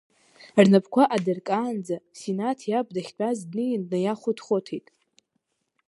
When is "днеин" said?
3.49-3.81